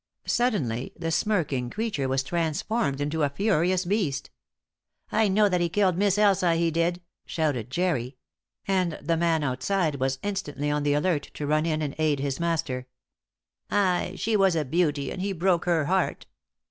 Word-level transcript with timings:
Suddenly 0.25 0.93
the 0.97 1.11
smirking 1.11 1.69
creature 1.69 2.07
was 2.07 2.23
transformed 2.23 2.99
into 3.01 3.21
a 3.21 3.29
furious 3.29 3.85
beast. 3.85 4.31
"I 5.11 5.27
know 5.27 5.47
that 5.47 5.61
he 5.61 5.69
killed 5.69 5.95
Miss 5.95 6.17
Elsa, 6.17 6.55
he 6.55 6.71
did!" 6.71 7.03
shouted 7.27 7.69
Jerry; 7.69 8.17
and 8.67 8.93
the 8.93 9.15
man 9.15 9.43
outside 9.43 9.97
was 9.97 10.17
instantly 10.23 10.71
on 10.71 10.81
the 10.81 10.95
alert 10.95 11.29
to 11.35 11.45
run 11.45 11.67
in 11.67 11.83
and 11.83 11.93
aid 11.99 12.19
his 12.19 12.39
master. 12.39 12.87
"Aye! 13.69 14.15
She 14.17 14.35
was 14.35 14.55
a 14.55 14.65
beauty, 14.65 15.11
and 15.11 15.21
he 15.21 15.33
broke 15.33 15.65
her 15.65 15.85
heart. 15.85 16.25